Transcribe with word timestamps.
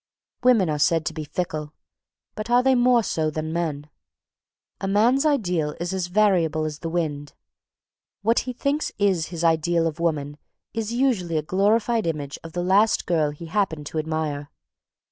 Women 0.41 0.67
are 0.67 0.79
said 0.79 1.05
to 1.05 1.13
be 1.13 1.25
fickle, 1.25 1.73
but 2.33 2.49
are 2.49 2.63
they 2.63 2.73
more 2.73 3.03
so 3.03 3.29
than 3.29 3.53
men? 3.53 3.87
A 4.79 4.87
man's 4.87 5.27
ideal 5.27 5.75
is 5.79 5.93
as 5.93 6.07
variable 6.07 6.65
as 6.65 6.79
the 6.79 6.89
wind. 6.89 7.33
What 8.23 8.39
he 8.49 8.53
thinks 8.53 8.91
is 8.97 9.27
his 9.27 9.43
ideal 9.43 9.85
of 9.85 9.99
woman 9.99 10.39
is 10.73 10.91
usually 10.91 11.37
a 11.37 11.43
glorified 11.43 12.07
image 12.07 12.39
of 12.43 12.53
the 12.53 12.63
last 12.63 13.05
girl 13.05 13.29
he 13.29 13.45
happened 13.45 13.85
to 13.85 13.99
admire. 13.99 14.49